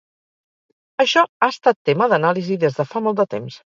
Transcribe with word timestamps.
Això 1.03 1.23
ha 1.39 1.49
estat 1.55 1.79
tema 1.91 2.07
d’anàlisi 2.15 2.59
des 2.65 2.81
de 2.81 2.87
fa 2.95 3.05
molt 3.09 3.21
de 3.21 3.29
temps. 3.37 3.61